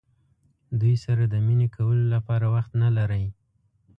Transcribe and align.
دوی 0.79 0.95
سره 1.05 1.23
د 1.27 1.35
مینې 1.45 1.67
کولو 1.75 2.05
لپاره 2.15 2.45
وخت 2.55 2.71
نه 2.81 2.89
لرئ. 2.97 3.25